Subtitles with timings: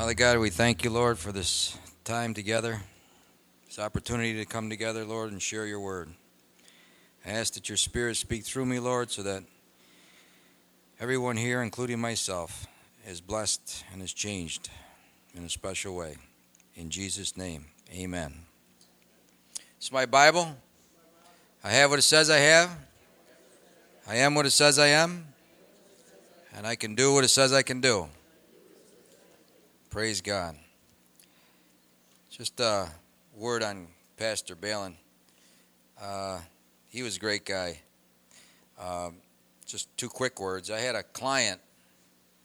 [0.00, 2.80] Father God, we thank you, Lord, for this time together,
[3.66, 6.08] this opportunity to come together, Lord, and share your word.
[7.26, 9.42] I ask that your Spirit speak through me, Lord, so that
[10.98, 12.66] everyone here, including myself,
[13.06, 14.70] is blessed and is changed
[15.34, 16.16] in a special way.
[16.76, 18.32] In Jesus' name, amen.
[19.76, 20.56] It's my Bible.
[21.62, 22.70] I have what it says I have.
[24.08, 25.26] I am what it says I am.
[26.56, 28.08] And I can do what it says I can do.
[29.90, 30.54] Praise God.
[32.30, 32.86] Just a
[33.36, 34.94] word on Pastor Balin.
[36.00, 36.38] Uh,
[36.90, 37.80] he was a great guy.
[38.78, 39.10] Uh,
[39.66, 40.70] just two quick words.
[40.70, 41.60] I had a client,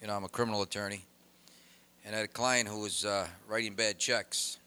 [0.01, 1.05] you know, I'm a criminal attorney,
[2.03, 4.57] and I had a client who was uh, writing bad checks.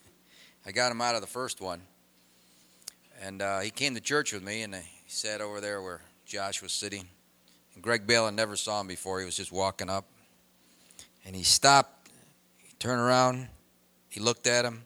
[0.66, 1.80] I got him out of the first one,
[3.22, 6.60] and uh, he came to church with me, and he sat over there where Josh
[6.60, 7.06] was sitting.
[7.74, 9.20] And Greg Balin never saw him before.
[9.20, 10.04] He was just walking up,
[11.24, 11.99] and he stopped
[12.80, 13.46] Turn around.
[14.08, 14.84] He looked at him.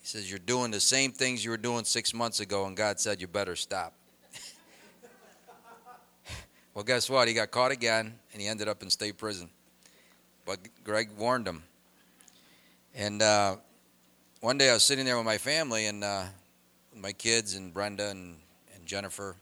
[0.00, 2.98] He says, You're doing the same things you were doing six months ago, and God
[2.98, 3.94] said you better stop.
[6.74, 7.28] well, guess what?
[7.28, 9.48] He got caught again, and he ended up in state prison.
[10.44, 11.62] But Greg warned him.
[12.96, 13.58] And uh,
[14.40, 16.24] one day I was sitting there with my family and uh,
[16.96, 18.38] my kids and Brenda and,
[18.74, 19.36] and Jennifer.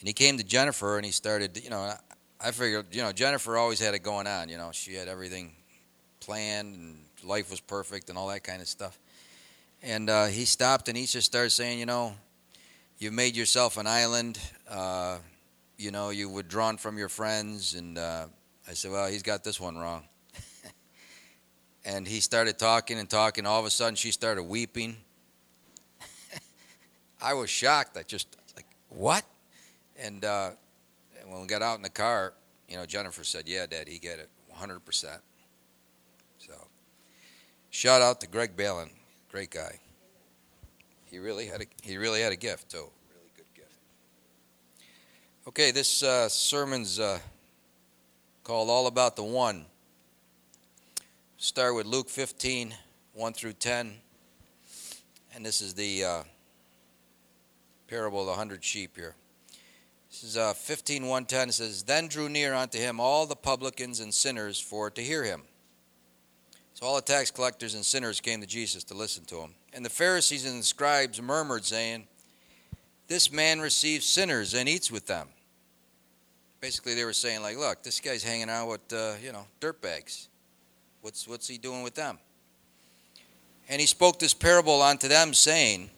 [0.00, 1.92] And he came to Jennifer and he started, you know,
[2.40, 4.48] I figured, you know, Jennifer always had it going on.
[4.48, 5.52] You know, she had everything
[6.28, 8.98] planned and life was perfect and all that kind of stuff.
[9.82, 12.12] And uh, he stopped and he just started saying, you know,
[12.98, 14.38] you made yourself an island.
[14.68, 15.16] Uh,
[15.78, 17.74] you know, you withdrawn from your friends.
[17.74, 18.26] And uh,
[18.68, 20.02] I said, well, he's got this one wrong.
[21.86, 23.46] and he started talking and talking.
[23.46, 24.98] All of a sudden, she started weeping.
[27.22, 27.96] I was shocked.
[27.96, 29.24] I just like, what?
[29.98, 30.50] And, uh,
[31.26, 32.34] when we got out in the car,
[32.68, 34.28] you know, Jennifer said, yeah, Dad, he get it
[34.60, 35.20] 100%.
[37.70, 38.90] Shout out to Greg Balin,
[39.30, 39.78] great guy.
[41.04, 43.72] He really had a he really had a gift too, really good gift.
[45.46, 47.18] Okay, this uh, sermon's uh,
[48.44, 49.64] called "All About the One."
[51.40, 52.74] Start with Luke 15,
[53.14, 53.94] 1 through 10,
[55.32, 56.22] and this is the uh,
[57.86, 59.14] parable of the hundred sheep here.
[60.10, 61.48] This is uh, 15, 1, 10.
[61.48, 65.22] It says, Then drew near unto him all the publicans and sinners for to hear
[65.22, 65.42] him.
[66.78, 69.50] So all the tax collectors and sinners came to Jesus to listen to him.
[69.72, 72.06] And the Pharisees and the scribes murmured, saying,
[73.08, 75.26] This man receives sinners and eats with them.
[76.60, 80.28] Basically, they were saying, like, look, this guy's hanging out with, uh, you know, dirtbags.
[81.02, 82.16] What's, what's he doing with them?
[83.68, 85.90] And he spoke this parable unto them, saying,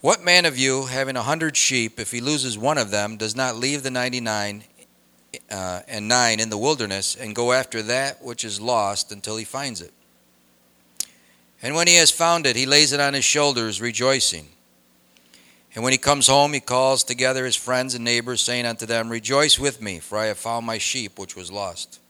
[0.00, 3.34] What man of you, having a hundred sheep, if he loses one of them, does
[3.34, 4.62] not leave the ninety nine
[5.50, 9.44] uh, and 9 in the wilderness and go after that which is lost until he
[9.44, 9.92] finds it.
[11.62, 14.48] And when he has found it, he lays it on his shoulders, rejoicing.
[15.74, 19.08] And when he comes home, he calls together his friends and neighbors, saying unto them,
[19.08, 22.00] Rejoice with me, for I have found my sheep which was lost.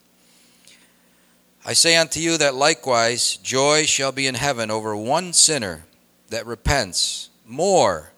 [1.65, 5.84] I say unto you that likewise joy shall be in heaven over one sinner
[6.31, 8.10] that repents more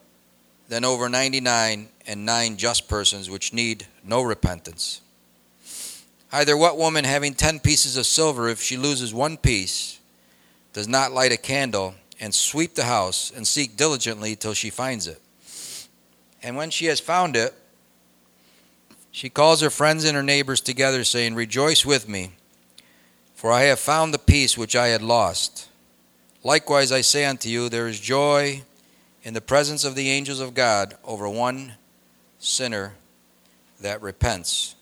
[0.69, 5.01] than over 99 and nine just persons which need no repentance.
[6.33, 10.01] Either what woman having ten pieces of silver, if she loses one piece,
[10.73, 15.07] does not light a candle and sweep the house and seek diligently till she finds
[15.07, 15.21] it?
[16.43, 17.55] And when she has found it,
[19.11, 22.33] she calls her friends and her neighbors together, saying, Rejoice with me,
[23.37, 25.69] for I have found the piece which I had lost.
[26.43, 28.63] Likewise, I say unto you, there is joy
[29.23, 31.75] in the presence of the angels of God over one
[32.41, 32.95] sinner
[33.85, 34.75] that repents.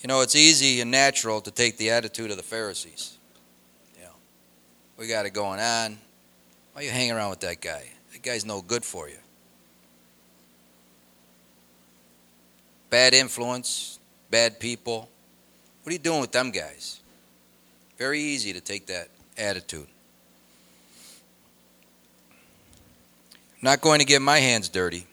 [0.00, 3.18] You know, it's easy and natural to take the attitude of the Pharisees.
[3.96, 4.12] You know,
[4.96, 5.98] we got it going on.
[6.72, 7.88] Why you hanging around with that guy?
[8.12, 9.18] That guy's no good for you.
[12.90, 13.98] Bad influence,
[14.30, 15.08] bad people.
[15.82, 17.00] What are you doing with them guys?
[17.98, 19.88] Very easy to take that attitude.
[23.60, 25.06] not going to get my hands dirty.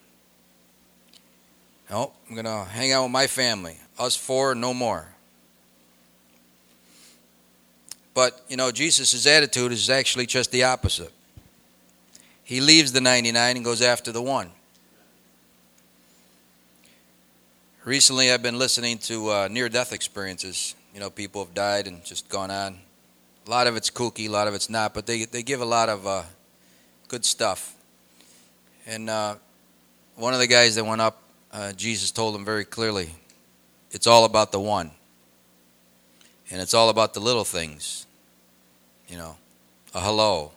[1.91, 3.75] No, I'm going to hang out with my family.
[3.99, 5.09] Us four, no more.
[8.13, 11.11] But, you know, Jesus' attitude is actually just the opposite.
[12.45, 14.51] He leaves the 99 and goes after the one.
[17.83, 20.75] Recently, I've been listening to uh, near death experiences.
[20.93, 22.77] You know, people have died and just gone on.
[23.47, 25.65] A lot of it's kooky, a lot of it's not, but they, they give a
[25.65, 26.23] lot of uh,
[27.09, 27.75] good stuff.
[28.85, 29.35] And uh,
[30.15, 33.11] one of the guys that went up, uh, Jesus told them very clearly
[33.91, 34.91] it's all about the one.
[36.49, 38.05] And it's all about the little things.
[39.07, 39.37] You know,
[39.93, 40.51] a hello,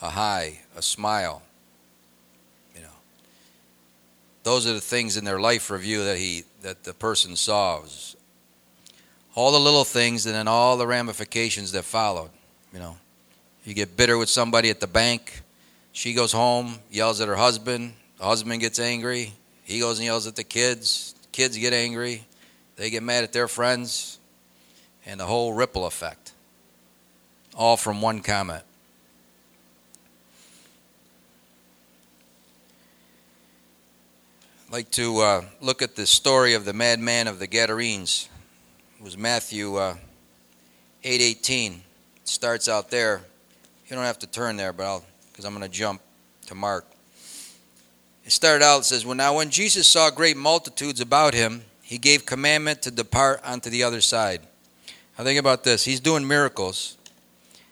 [0.00, 1.42] a hi, a smile.
[2.74, 2.96] You know,
[4.44, 7.82] those are the things in their life review that he that the person saw.
[9.34, 12.30] All the little things and then all the ramifications that followed.
[12.72, 12.96] You know,
[13.64, 15.42] you get bitter with somebody at the bank.
[15.92, 17.94] She goes home, yells at her husband.
[18.18, 19.32] The husband gets angry.
[19.66, 21.16] He goes and yells at the kids.
[21.32, 22.24] Kids get angry.
[22.76, 24.20] They get mad at their friends.
[25.04, 26.32] And the whole ripple effect.
[27.56, 28.62] All from one comment.
[34.68, 38.28] I'd like to uh, look at the story of the madman of the Gadarenes.
[39.00, 39.96] It was Matthew uh,
[41.02, 41.72] 8:18.
[41.72, 41.80] It
[42.24, 43.22] starts out there.
[43.88, 46.00] You don't have to turn there, but I'll because I'm going to jump
[46.46, 46.86] to Mark.
[48.26, 51.96] It started out, it says, well, Now when Jesus saw great multitudes about him, he
[51.96, 54.40] gave commandment to depart onto the other side.
[55.16, 55.84] Now think about this.
[55.84, 56.96] He's doing miracles.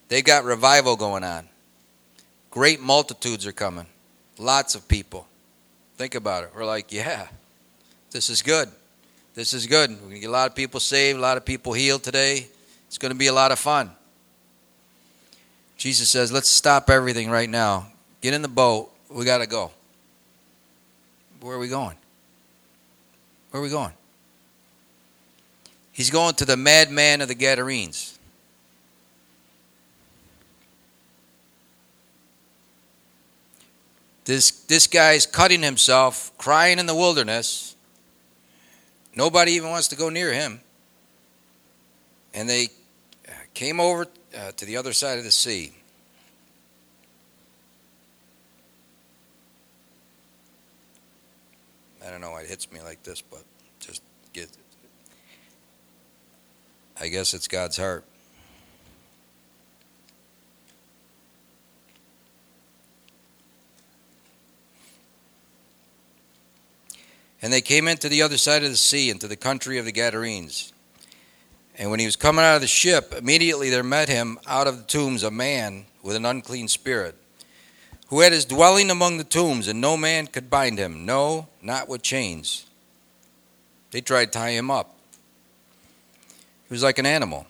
[0.09, 1.49] They got revival going on.
[2.53, 3.87] Great multitudes are coming.
[4.39, 5.27] Lots of people.
[5.97, 6.51] Think about it.
[6.55, 7.27] We're like, yeah,
[8.13, 8.69] this is good.
[9.35, 9.91] This is good.
[9.91, 12.47] We're going to get a lot of people saved, a lot of people healed today.
[12.87, 13.91] It's going to be a lot of fun.
[15.77, 17.89] Jesus says, let's stop everything right now.
[18.21, 18.93] Get in the boat.
[19.11, 19.73] We got to go.
[21.45, 21.99] Where are we going?
[23.51, 23.93] Where are we going?
[25.93, 28.19] He's going to the madman of the Gadarenes.
[34.25, 37.77] This, this guy's cutting himself, crying in the wilderness.
[39.15, 40.61] Nobody even wants to go near him.
[42.33, 42.69] And they
[43.53, 45.75] came over uh, to the other side of the sea.
[52.07, 53.43] I don't know why it hits me like this, but
[53.81, 54.03] just
[54.33, 54.51] get.
[57.01, 58.05] I guess it's God's heart.
[67.41, 69.93] And they came into the other side of the sea, into the country of the
[69.93, 70.73] Gadarenes.
[71.77, 74.79] And when he was coming out of the ship, immediately there met him out of
[74.79, 77.17] the tombs a man with an unclean spirit
[78.15, 81.89] who had his dwelling among the tombs, and no man could bind him, no, not
[81.89, 82.65] with chains.
[83.91, 84.95] They tried to tie him up.
[86.69, 87.49] He was like an animal.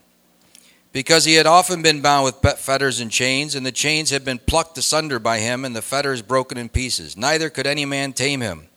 [0.90, 4.38] Because he had often been bound with fetters and chains, and the chains had been
[4.38, 7.14] plucked asunder by him, and the fetters broken in pieces.
[7.14, 8.68] Neither could any man tame him.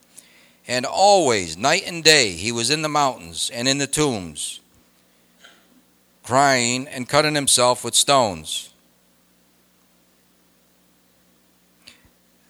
[0.67, 4.59] And always, night and day, he was in the mountains and in the tombs,
[6.21, 8.73] crying and cutting himself with stones.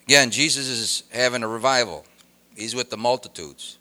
[0.07, 2.05] Again, Jesus is having a revival.
[2.55, 3.77] He's with the multitudes.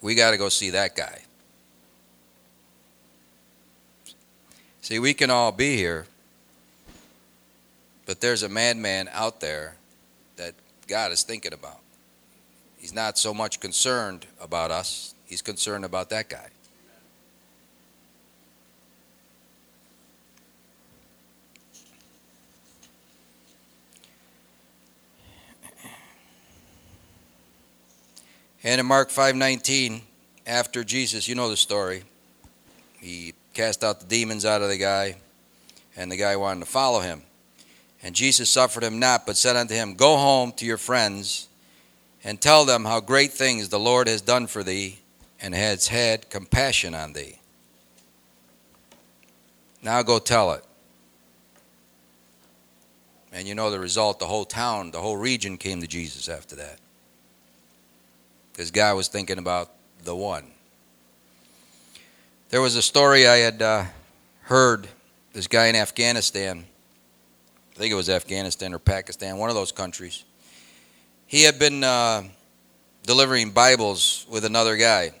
[0.00, 1.22] We got to go see that guy.
[4.82, 6.06] See, we can all be here,
[8.06, 9.74] but there's a madman out there
[10.36, 10.54] that
[10.86, 11.78] God is thinking about.
[12.78, 16.48] He's not so much concerned about us, he's concerned about that guy.
[28.64, 30.02] And in Mark 5:19,
[30.46, 32.04] after Jesus, you know the story.
[33.00, 35.16] He cast out the demons out of the guy,
[35.96, 37.22] and the guy wanted to follow him.
[38.02, 41.48] And Jesus suffered him not, but said unto him, Go home to your friends
[42.24, 44.98] and tell them how great things the Lord has done for thee
[45.40, 47.38] and has had compassion on thee.
[49.82, 50.64] Now go tell it.
[53.32, 56.54] And you know the result the whole town, the whole region came to Jesus after
[56.56, 56.78] that
[58.52, 59.70] because God was thinking about
[60.04, 60.44] the one.
[62.50, 63.84] There was a story I had uh,
[64.42, 64.86] heard.
[65.32, 66.66] This guy in Afghanistan,
[67.74, 70.24] I think it was Afghanistan or Pakistan, one of those countries.
[71.26, 72.24] He had been uh,
[73.04, 75.12] delivering Bibles with another guy.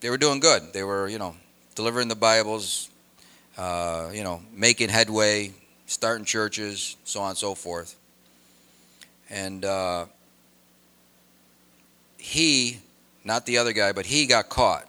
[0.00, 0.72] They were doing good.
[0.72, 1.34] They were, you know,
[1.74, 2.88] delivering the Bibles,
[3.58, 5.52] uh, you know, making headway,
[5.86, 7.96] starting churches, so on and so forth.
[9.28, 10.06] And uh,
[12.26, 12.80] he,
[13.24, 14.88] not the other guy, but he got caught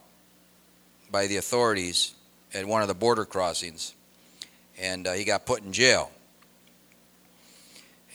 [1.11, 2.15] by the authorities
[2.51, 3.93] at one of the border crossings,
[4.79, 6.09] and uh, he got put in jail.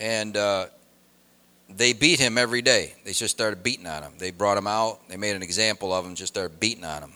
[0.01, 0.67] And uh,
[1.69, 2.95] they beat him every day.
[3.05, 4.13] They just started beating on him.
[4.19, 5.09] They brought him out.
[5.09, 6.17] They made an example of him.
[6.17, 7.13] Just started beating on him.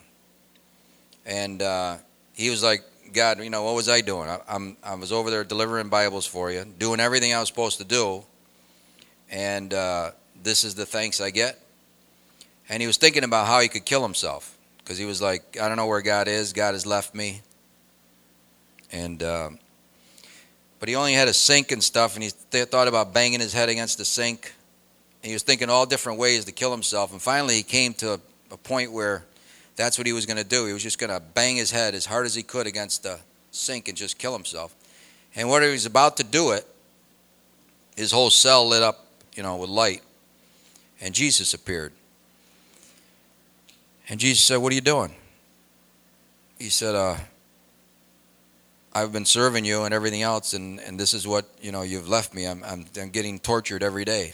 [1.27, 1.97] And uh,
[2.35, 4.29] he was like, God, you know, what was I doing?
[4.29, 7.79] I, I'm, I was over there delivering Bibles for you, doing everything I was supposed
[7.79, 8.23] to do,
[9.29, 10.13] and uh,
[10.45, 11.66] this is the thanks I get.
[12.69, 15.69] And he was thinking about how he could kill himself because he was like, I
[15.69, 16.53] don't know where God is.
[16.53, 17.43] God has left me.
[18.93, 19.51] And uh,
[20.79, 23.53] but he only had a sink and stuff, and he th- thought about banging his
[23.53, 24.55] head against the sink.
[25.23, 27.13] And he was thinking all different ways to kill himself.
[27.13, 28.21] And finally, he came to a,
[28.53, 29.25] a point where
[29.75, 30.67] that's what he was going to do.
[30.67, 33.19] He was just going to bang his head as hard as he could against the
[33.51, 34.75] sink and just kill himself.
[35.35, 36.67] And when he was about to do it,
[37.97, 40.03] his whole cell lit up, you know, with light.
[41.01, 41.93] And Jesus appeared.
[44.09, 45.15] And Jesus said, What are you doing?
[46.59, 47.17] He said, uh,
[48.95, 52.09] I've been serving you and everything else, and, and this is what you know you've
[52.09, 52.47] left me.
[52.47, 54.33] I'm I'm, I'm getting tortured every day,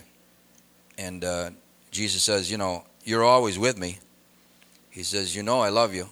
[0.96, 1.50] and uh,
[1.90, 3.98] Jesus says, you know, you're always with me.
[4.90, 6.08] He says, you know, I love you.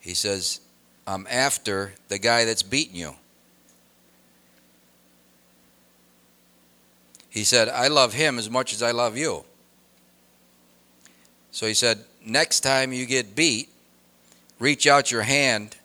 [0.00, 0.60] He says,
[1.06, 3.14] I'm after the guy that's beating you.
[7.28, 9.44] He said, I love him as much as I love you.
[11.52, 13.68] So he said, next time you get beat,
[14.58, 15.76] reach out your hand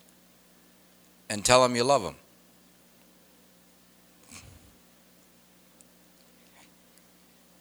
[1.28, 2.14] and tell him you love him.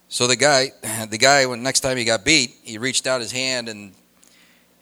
[0.10, 0.72] So the guy,
[1.10, 3.94] the guy, when next time he got beat, he reached out his hand and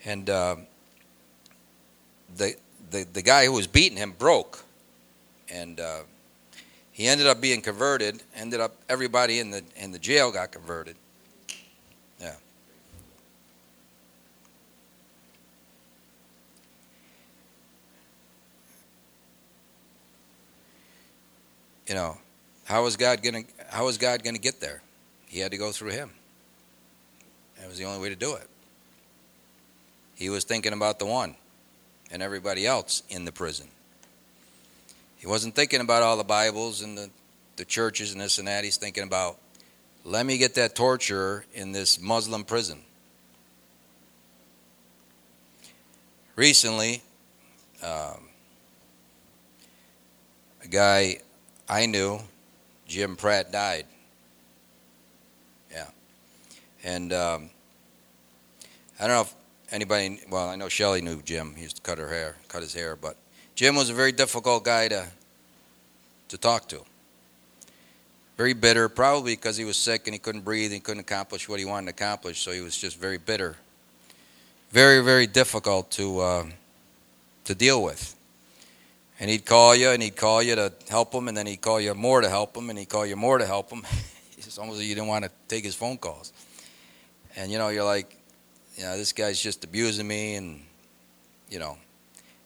[0.06, 0.58] and uh,
[2.36, 2.56] the
[2.92, 4.64] the the guy who was beating him broke,
[5.50, 6.02] and uh,
[6.92, 8.22] he ended up being converted.
[8.36, 10.96] Ended up everybody in the in the jail got converted.
[21.88, 22.18] You know,
[22.66, 24.82] how was God gonna how was God gonna get there?
[25.28, 26.12] He had to go through him.
[27.60, 28.48] That was the only way to do it.
[30.16, 31.36] He was thinking about the one
[32.12, 33.68] and everybody else in the prison.
[35.18, 37.10] He wasn't thinking about all the Bibles and the,
[37.56, 38.63] the churches and this and that.
[38.63, 39.38] He's thinking about,
[40.04, 42.80] let me get that torturer in this Muslim prison.
[46.36, 47.02] Recently,
[47.82, 48.28] um,
[50.62, 51.20] a guy
[51.74, 52.20] I knew,
[52.88, 53.88] Jim Pratt, died.
[55.72, 55.88] Yeah.
[56.84, 57.50] And um,
[59.00, 59.34] I don't know if
[59.72, 61.56] anybody, well, I know Shelly knew Jim.
[61.56, 63.18] He used to cut her hair, cut his hair, but
[63.56, 65.08] Jim was a very difficult guy to
[66.30, 66.84] to talk to.
[68.38, 71.58] Very bitter, probably because he was sick and he couldn't breathe and couldn't accomplish what
[71.58, 73.56] he wanted to accomplish, so he was just very bitter.
[74.70, 76.46] Very, very difficult to uh,
[77.46, 78.15] to deal with.
[79.20, 81.79] And he'd call you and he'd call you to help him, and then he'd call
[81.79, 83.86] you more to help him, and he'd call you more to help him.
[84.38, 86.34] it's almost like you didn't want to take his phone calls.
[87.36, 88.15] And you know, you're like,
[88.75, 90.62] you know, this guy's just abusing me, and
[91.50, 91.77] you know,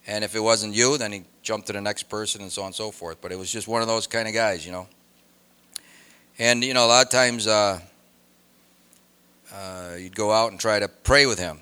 [0.06, 2.66] and if it wasn't you, then he jumped to the next person, and so on
[2.66, 3.20] and so forth.
[3.20, 4.86] But it was just one of those kind of guys, you know.
[6.38, 7.80] And you know, a lot of times, uh,
[9.52, 11.60] uh, you'd go out and try to pray with him,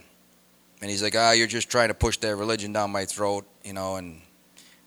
[0.81, 3.73] and he's like, "Ah, you're just trying to push that religion down my throat," you
[3.73, 3.97] know.
[3.97, 4.21] And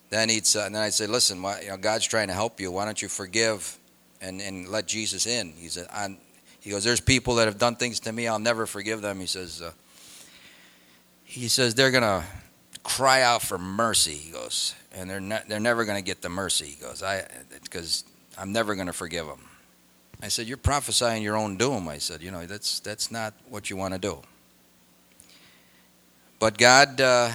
[0.09, 2.71] then he'd, and then I'd say, "Listen, why, you know, God's trying to help you.
[2.71, 3.77] Why don't you forgive
[4.21, 6.17] and and let Jesus in?" He said, "I'm."
[6.59, 8.27] He goes, "There's people that have done things to me.
[8.27, 9.61] I'll never forgive them." He says.
[9.61, 9.71] Uh,
[11.29, 12.25] he says they're gonna
[12.83, 14.15] cry out for mercy.
[14.15, 16.65] He goes, and they're ne- they're never gonna get the mercy.
[16.65, 17.23] He goes, I
[17.63, 18.03] because
[18.35, 19.41] I'm never gonna forgive them.
[20.23, 21.87] I said, you're prophesying your own doom.
[21.87, 24.21] I said, you know, that's that's not what you want to do.
[26.39, 27.31] But God uh,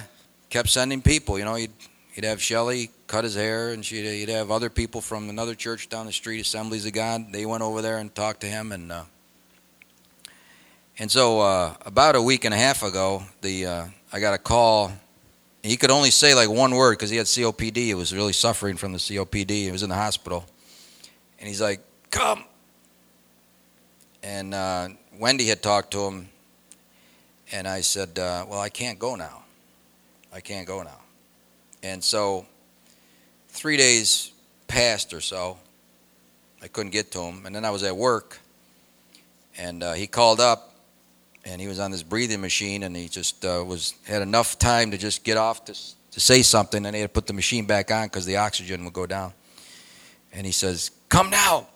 [0.49, 1.39] kept sending people.
[1.39, 1.71] You know, he'd
[2.15, 5.89] he'd have Shelley cut his hair, and she'd he'd have other people from another church
[5.89, 7.31] down the street, Assemblies of God.
[7.31, 9.03] They went over there and talked to him, and uh,
[10.97, 14.37] and so uh, about a week and a half ago, the uh, I got a
[14.37, 14.93] call.
[15.61, 17.77] He could only say like one word because he had COPD.
[17.77, 19.49] He was really suffering from the COPD.
[19.49, 20.45] He was in the hospital,
[21.39, 21.81] and he's like,
[22.11, 22.45] "Come."
[24.23, 26.29] And uh, Wendy had talked to him,
[27.51, 29.43] and I said, uh, "Well, I can't go now.
[30.31, 31.04] I can't go now."
[31.85, 32.47] And so,
[33.49, 34.31] three days
[34.67, 35.57] passed or so.
[36.63, 38.39] I couldn't get to him, and then I was at work,
[39.55, 40.71] and uh, he called up
[41.45, 44.89] and he was on this breathing machine, and he just uh, was had enough time
[44.91, 45.73] to just get off to
[46.11, 48.83] to say something, and he had to put the machine back on because the oxygen
[48.83, 49.31] would go down.
[50.33, 51.67] And he says, "Come now."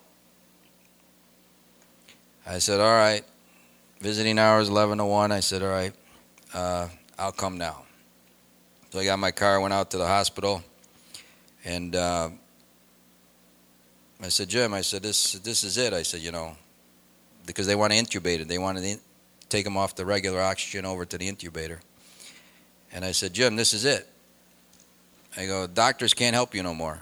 [2.48, 3.24] I said, "All right."
[4.02, 5.32] Visiting hours eleven to one.
[5.32, 5.94] I said, "All right,
[6.54, 6.88] uh,
[7.20, 7.84] I'll come now."
[8.92, 10.64] So I got my car, went out to the hospital,
[11.64, 12.30] and uh,
[14.22, 15.94] I said, Jim, I said, this this is it.
[15.94, 16.56] I said, you know,
[17.46, 18.48] because they want to intubate it.
[18.48, 18.98] They want to
[19.48, 21.80] take him off the regular oxygen over to the intubator.
[22.92, 24.08] And I said, Jim, this is it.
[25.38, 27.02] I go, doctors can't help you no more.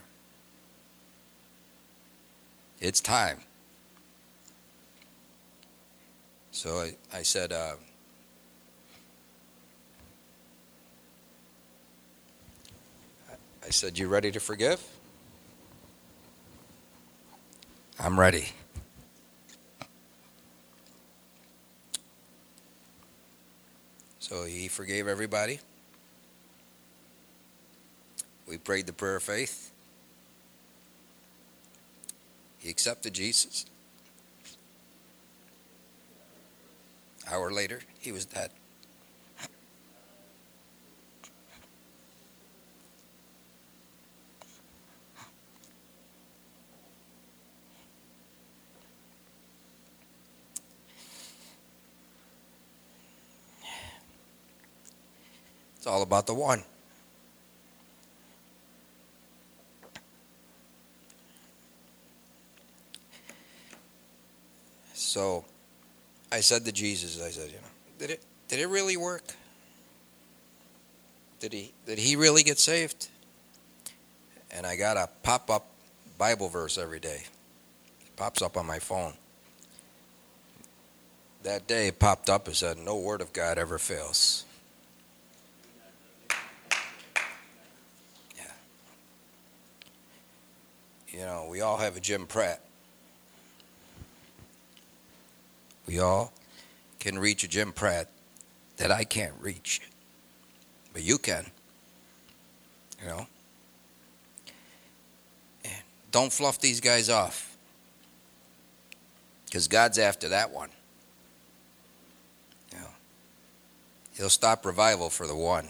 [2.81, 3.39] It's time.
[6.51, 7.75] So I, I said, uh,
[13.67, 14.81] I said, You ready to forgive?
[17.99, 18.47] I'm ready.
[24.19, 25.59] So he forgave everybody.
[28.47, 29.71] We prayed the prayer of faith.
[32.59, 33.65] He accepted Jesus.
[37.29, 38.51] hour later, he was dead.
[55.87, 56.65] It's all about the one.
[64.93, 65.45] So
[66.29, 67.61] I said to Jesus, I said, you know,
[67.99, 69.23] did it did it really work?
[71.39, 73.07] Did he did he really get saved?
[74.51, 75.67] And I got a pop up
[76.17, 77.23] Bible verse every day.
[78.01, 79.13] It pops up on my phone.
[81.43, 84.43] That day it popped up and said, No word of God ever fails.
[91.06, 91.06] Yeah.
[91.17, 92.61] You know, we all have a Jim Pratt.
[95.87, 96.31] We all
[96.99, 98.07] can reach a Jim Pratt
[98.75, 99.81] that I can't reach.
[100.93, 101.47] But you can.
[103.01, 103.27] You know?
[105.65, 107.57] And don't fluff these guys off.
[109.45, 110.69] Because God's after that one.
[112.73, 112.89] You know?
[114.17, 115.69] He'll stop revival for the one.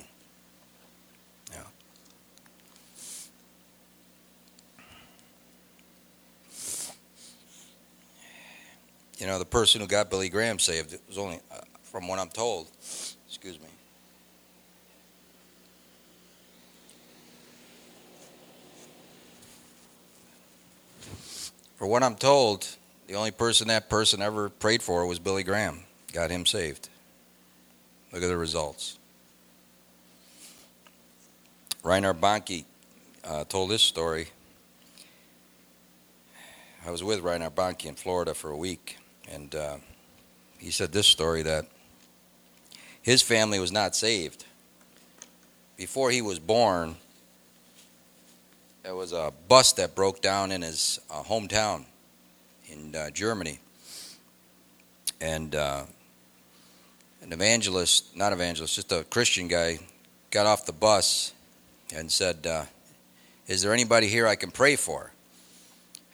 [9.17, 12.19] You know, the person who got Billy Graham saved it was only, uh, from what
[12.19, 12.67] I'm told,
[13.27, 13.67] excuse me.
[21.77, 22.67] For what I'm told,
[23.07, 25.81] the only person that person ever prayed for was Billy Graham.
[26.13, 26.89] Got him saved.
[28.13, 28.99] Look at the results.
[31.83, 32.65] Reinhard Bonnke
[33.23, 34.27] uh, told this story.
[36.85, 38.97] I was with Reinhard Bonnke in Florida for a week
[39.31, 39.77] and uh,
[40.57, 41.65] he said this story that
[43.01, 44.45] his family was not saved.
[45.77, 46.95] Before he was born,
[48.83, 51.85] there was a bus that broke down in his uh, hometown
[52.69, 53.59] in uh, Germany.
[55.19, 55.83] And uh,
[57.21, 59.79] an evangelist, not evangelist, just a Christian guy,
[60.31, 61.33] got off the bus
[61.95, 62.65] and said, uh,
[63.47, 65.11] Is there anybody here I can pray for?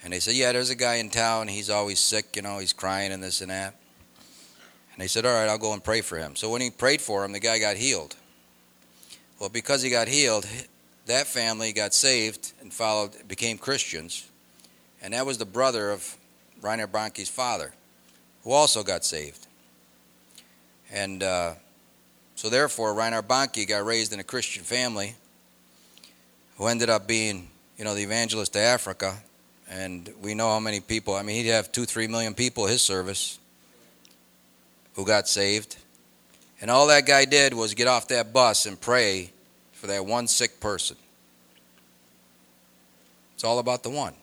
[0.04, 1.48] And they said, Yeah, there's a guy in town.
[1.48, 3.76] He's always sick, you know, he's crying and this and that.
[4.94, 6.36] And they said, All right, I'll go and pray for him.
[6.36, 8.16] So when he prayed for him, the guy got healed.
[9.40, 10.46] Well, because he got healed,
[11.06, 14.30] that family got saved and followed, became Christians.
[15.02, 16.18] And that was the brother of
[16.62, 17.74] Reinhard Bonnke's father,
[18.44, 19.48] who also got saved.
[20.92, 21.56] And uh,
[22.36, 25.16] so, therefore, Reinhard Bonnke got raised in a Christian family
[26.58, 29.18] who ended up being, you know, the evangelist to Africa
[29.70, 32.82] and we know how many people, I mean, he'd have two, three million people his
[32.82, 33.40] service
[34.96, 35.78] who got saved.
[36.62, 39.32] And all that guy did was get off that bus and pray
[39.74, 40.98] for that one sick person.
[43.36, 44.14] It's all about the one.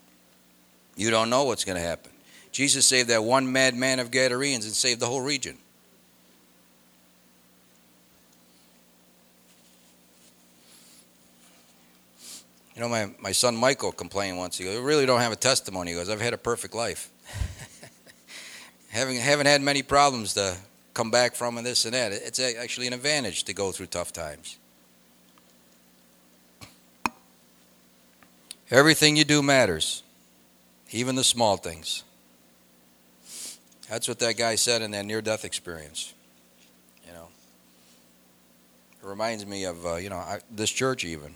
[0.96, 2.10] You don't know what's going to happen.
[2.52, 5.58] Jesus saved that one madman of Gadarenes and saved the whole region.
[12.80, 14.56] You know, my, my son Michael complained once.
[14.56, 15.90] He goes, I really don't have a testimony.
[15.90, 17.10] He goes, I've had a perfect life.
[18.88, 20.56] haven't, haven't had many problems to
[20.94, 22.10] come back from and this and that.
[22.10, 24.56] It's actually an advantage to go through tough times.
[28.70, 30.02] Everything you do matters,
[30.90, 32.02] even the small things.
[33.90, 36.14] That's what that guy said in that near death experience.
[37.06, 37.28] You know,
[39.02, 41.34] it reminds me of, uh, you know, I, this church even.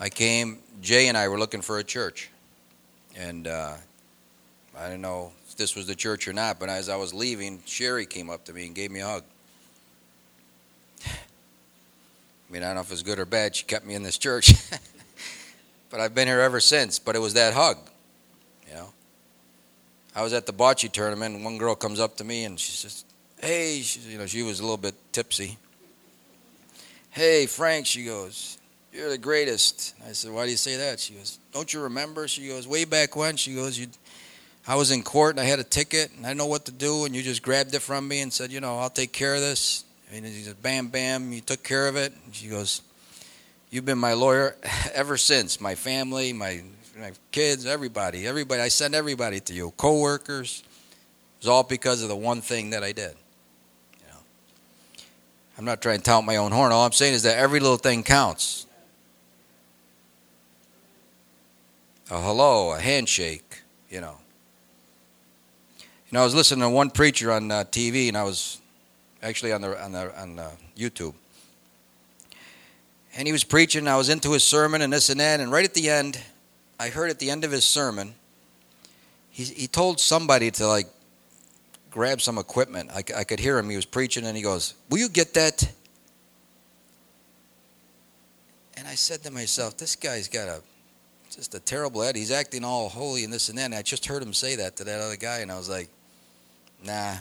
[0.00, 2.30] I came, Jay and I were looking for a church.
[3.16, 3.74] And uh,
[4.78, 7.60] I didn't know if this was the church or not, but as I was leaving,
[7.66, 9.24] Sherry came up to me and gave me a hug.
[12.48, 13.56] I mean, I don't know if it's good or bad.
[13.56, 14.52] She kept me in this church.
[15.90, 16.98] but I've been here ever since.
[16.98, 17.76] But it was that hug,
[18.68, 18.88] you know.
[20.14, 22.72] I was at the bocce tournament, and one girl comes up to me, and she
[22.72, 23.04] says,
[23.40, 25.58] "Hey," she, you know, she was a little bit tipsy.
[27.10, 28.58] Hey, Frank, she goes,
[28.92, 32.28] "You're the greatest." I said, "Why do you say that?" She goes, "Don't you remember?"
[32.28, 33.88] She goes, "Way back when." She goes, "You."
[34.66, 37.06] I was in court and I had a ticket and I know what to do
[37.06, 39.40] and you just grabbed it from me and said, you know, I'll take care of
[39.40, 39.84] this.
[40.12, 42.12] And he said, bam, bam, you took care of it.
[42.26, 42.82] And she goes,
[43.70, 44.56] you've been my lawyer
[44.92, 45.58] ever since.
[45.58, 46.62] My family, my
[46.98, 48.60] my kids, everybody, everybody.
[48.60, 50.64] I send everybody to you, coworkers.
[50.66, 53.14] It was all because of the one thing that I did.
[55.56, 56.70] I'm not trying to tout my own horn.
[56.70, 58.66] All I'm saying is that every little thing counts.
[62.10, 64.16] A hello, a handshake, you know.
[65.78, 68.62] You know, I was listening to one preacher on uh, TV, and I was
[69.22, 71.12] actually on the on the on the YouTube,
[73.14, 73.86] and he was preaching.
[73.86, 76.18] I was into his sermon and this and that, and right at the end,
[76.80, 78.14] I heard at the end of his sermon,
[79.28, 80.86] he, he told somebody to like
[81.90, 82.90] grab some equipment.
[82.90, 83.68] I, I could hear him.
[83.68, 85.70] He was preaching and he goes, Will you get that?
[88.78, 90.62] And I said to myself, This guy's got a
[91.34, 92.16] just a terrible head.
[92.16, 93.66] He's acting all holy and this and that.
[93.66, 95.88] And I just heard him say that to that other guy, and I was like,
[96.84, 97.16] Nah.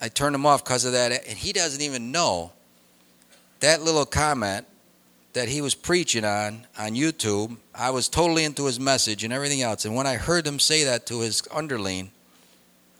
[0.00, 1.12] I turned him off because of that.
[1.28, 2.52] And he doesn't even know
[3.60, 4.66] that little comment
[5.32, 7.56] that he was preaching on on YouTube.
[7.74, 9.84] I was totally into his message and everything else.
[9.84, 12.10] And when I heard him say that to his underling,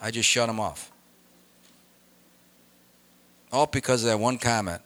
[0.00, 0.90] I just shut him off.
[3.52, 4.80] All because of that one comment.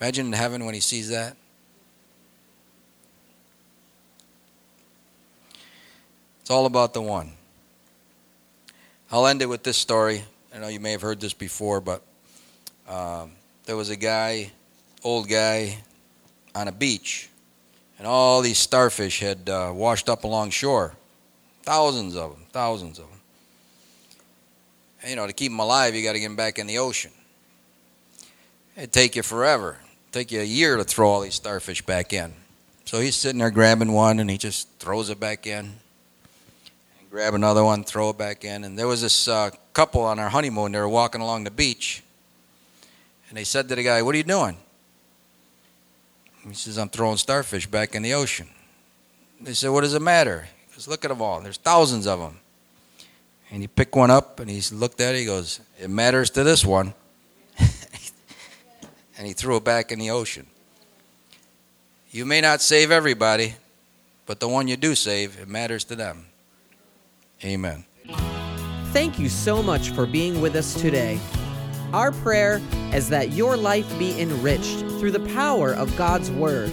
[0.00, 1.36] Imagine in heaven when he sees that.
[6.52, 7.32] All about the one.
[9.10, 10.24] I'll end it with this story.
[10.54, 12.02] I know you may have heard this before, but
[12.88, 13.32] um,
[13.64, 14.52] there was a guy,
[15.02, 15.78] old guy,
[16.54, 17.28] on a beach,
[17.98, 20.94] and all these starfish had uh, washed up along shore.
[21.62, 23.20] Thousands of them, thousands of them.
[25.00, 26.78] And, you know, to keep them alive, you got to get them back in the
[26.78, 27.12] ocean.
[28.76, 29.78] It'd take you forever.
[30.04, 32.32] It'd take you a year to throw all these starfish back in.
[32.84, 35.74] So he's sitting there grabbing one, and he just throws it back in.
[37.12, 38.64] Grab another one, throw it back in.
[38.64, 40.72] And there was this uh, couple on our honeymoon.
[40.72, 42.02] They were walking along the beach,
[43.28, 44.56] and they said to the guy, "What are you doing?"
[46.48, 48.48] He says, I'm throwing starfish back in the ocean.
[49.40, 50.48] They said, What does it matter?
[50.68, 51.40] He goes, Look at them all.
[51.40, 52.38] There's thousands of them.
[53.50, 55.18] And he picked one up and he looked at it.
[55.18, 56.94] He goes, It matters to this one.
[57.58, 60.46] and he threw it back in the ocean.
[62.10, 63.54] You may not save everybody,
[64.26, 66.26] but the one you do save, it matters to them.
[67.44, 67.84] Amen.
[68.92, 71.18] Thank you so much for being with us today.
[71.92, 72.60] Our prayer
[72.92, 76.70] is that your life be enriched through the power of God's Word,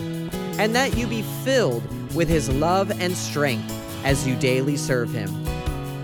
[0.60, 3.72] and that you be filled with His love and strength
[4.06, 5.30] as you daily serve Him.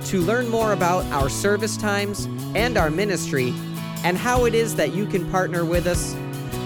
[0.05, 2.25] To learn more about our service times
[2.55, 3.53] and our ministry,
[4.03, 6.13] and how it is that you can partner with us,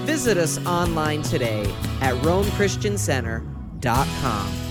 [0.06, 1.64] visit us online today
[2.02, 4.69] at RomeChristianCenter.com.